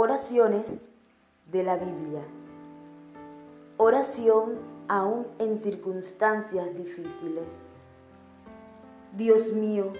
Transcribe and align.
Oraciones 0.00 0.82
de 1.50 1.64
la 1.64 1.76
Biblia. 1.76 2.22
Oración 3.78 4.60
aún 4.86 5.26
en 5.40 5.58
circunstancias 5.58 6.72
difíciles. 6.76 7.48
Dios 9.16 9.52
mío, 9.54 9.92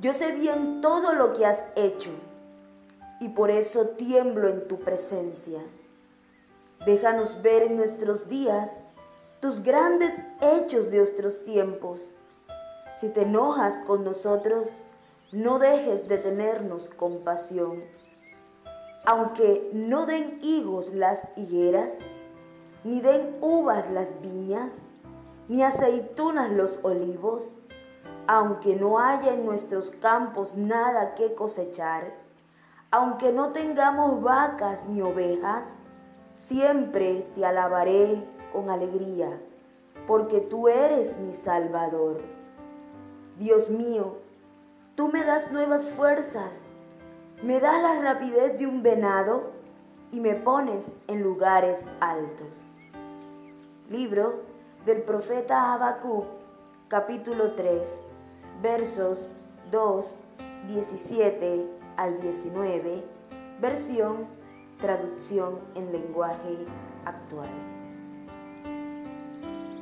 yo 0.00 0.12
sé 0.12 0.32
bien 0.32 0.80
todo 0.80 1.12
lo 1.12 1.32
que 1.32 1.46
has 1.46 1.62
hecho 1.76 2.10
y 3.20 3.28
por 3.28 3.52
eso 3.52 3.90
tiemblo 3.90 4.48
en 4.48 4.66
tu 4.66 4.80
presencia. 4.80 5.60
Déjanos 6.84 7.40
ver 7.40 7.62
en 7.62 7.76
nuestros 7.76 8.28
días 8.28 8.80
tus 9.38 9.62
grandes 9.62 10.12
hechos 10.40 10.90
de 10.90 11.02
otros 11.02 11.44
tiempos. 11.44 12.00
Si 13.00 13.08
te 13.10 13.22
enojas 13.22 13.78
con 13.86 14.02
nosotros, 14.02 14.66
no 15.30 15.60
dejes 15.60 16.08
de 16.08 16.18
tenernos 16.18 16.88
compasión. 16.88 18.01
Aunque 19.04 19.70
no 19.72 20.06
den 20.06 20.38
higos 20.42 20.92
las 20.94 21.22
higueras, 21.36 21.92
ni 22.84 23.00
den 23.00 23.36
uvas 23.40 23.90
las 23.90 24.20
viñas, 24.20 24.82
ni 25.48 25.62
aceitunas 25.62 26.50
los 26.50 26.78
olivos, 26.84 27.56
aunque 28.26 28.76
no 28.76 29.00
haya 29.00 29.34
en 29.34 29.44
nuestros 29.44 29.90
campos 29.90 30.56
nada 30.56 31.14
que 31.14 31.34
cosechar, 31.34 32.12
aunque 32.90 33.32
no 33.32 33.52
tengamos 33.52 34.22
vacas 34.22 34.84
ni 34.86 35.02
ovejas, 35.02 35.74
siempre 36.34 37.26
te 37.34 37.44
alabaré 37.44 38.22
con 38.52 38.70
alegría, 38.70 39.40
porque 40.06 40.40
tú 40.40 40.68
eres 40.68 41.18
mi 41.18 41.34
Salvador. 41.34 42.20
Dios 43.38 43.70
mío, 43.70 44.18
tú 44.94 45.08
me 45.08 45.24
das 45.24 45.50
nuevas 45.50 45.84
fuerzas, 45.96 46.52
me 47.42 47.58
das 47.58 47.82
la 47.82 48.00
rapidez 48.00 48.56
de 48.56 48.66
un 48.66 48.84
venado 48.84 49.50
y 50.12 50.20
me 50.20 50.34
pones 50.34 50.86
en 51.08 51.22
lugares 51.22 51.84
altos. 51.98 52.54
Libro 53.90 54.44
del 54.86 55.02
profeta 55.02 55.74
Habacuc, 55.74 56.24
capítulo 56.86 57.54
3, 57.54 57.82
versos 58.62 59.28
2, 59.72 60.20
17 60.68 61.66
al 61.96 62.20
19, 62.20 63.02
versión 63.60 64.28
traducción 64.80 65.58
en 65.74 65.90
lenguaje 65.90 66.66
actual. 67.04 67.48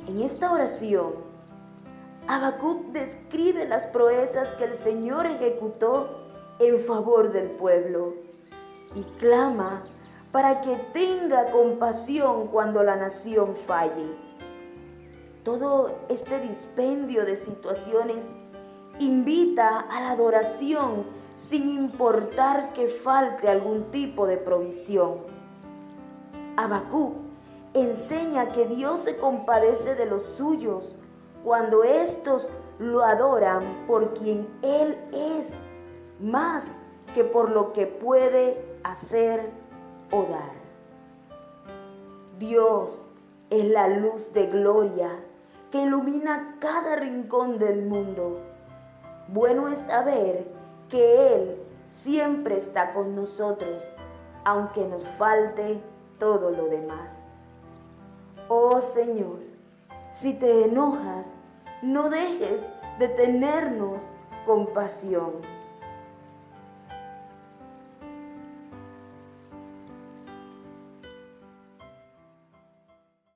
En 0.09 0.21
esta 0.23 0.51
oración, 0.51 1.13
Habacuc 2.27 2.87
describe 2.93 3.69
las 3.69 3.85
proezas 3.87 4.51
que 4.53 4.65
el 4.65 4.75
Señor 4.75 5.27
ejecutó 5.27 6.30
en 6.61 6.81
favor 6.85 7.33
del 7.33 7.49
pueblo 7.51 8.15
y 8.95 9.03
clama 9.19 9.83
para 10.31 10.61
que 10.61 10.77
tenga 10.93 11.51
compasión 11.51 12.47
cuando 12.49 12.83
la 12.83 12.97
nación 12.97 13.57
falle. 13.67 14.07
Todo 15.43 15.99
este 16.09 16.39
dispendio 16.41 17.25
de 17.25 17.37
situaciones 17.37 18.25
invita 18.99 19.81
a 19.81 20.03
la 20.03 20.11
adoración 20.13 21.05
sin 21.37 21.69
importar 21.69 22.73
que 22.75 22.89
falte 22.89 23.49
algún 23.49 23.91
tipo 23.91 24.27
de 24.27 24.37
provisión. 24.37 25.19
Habacuc 26.57 27.15
enseña 27.73 28.53
que 28.53 28.67
Dios 28.67 29.01
se 29.01 29.17
compadece 29.17 29.95
de 29.95 30.07
los 30.07 30.23
suyos 30.23 30.95
cuando 31.43 31.85
éstos 31.85 32.51
lo 32.79 33.03
adoran 33.05 33.63
por 33.87 34.13
quien 34.15 34.47
Él 34.63 34.99
es, 35.13 35.55
más 36.21 36.65
que 37.15 37.25
por 37.25 37.51
lo 37.51 37.73
que 37.73 37.87
puede 37.87 38.63
hacer 38.85 39.51
o 40.11 40.23
dar. 40.25 40.61
Dios 42.39 43.07
es 43.51 43.65
la 43.65 43.89
luz 43.89 44.33
de 44.33 44.47
gloria 44.47 45.11
que 45.71 45.83
ilumina 45.83 46.57
cada 46.61 46.97
rincón 46.97 47.59
del 47.59 47.85
mundo. 47.85 48.39
Bueno 49.29 49.69
es 49.69 49.81
saber 49.81 50.47
que 50.89 51.35
Él 51.35 51.57
siempre 51.91 52.57
está 52.57 52.93
con 52.93 53.15
nosotros, 53.15 53.83
aunque 54.45 54.87
nos 54.87 55.05
falte 55.19 55.81
todo 56.19 56.51
lo 56.51 56.67
demás. 56.67 57.11
Oh 58.49 58.81
Señor, 58.81 59.39
si 60.13 60.35
te 60.35 60.65
enojas, 60.65 61.35
no 61.83 62.11
dejes 62.11 62.65
de 62.99 63.09
tenernos 63.09 64.03
compasión 64.45 65.60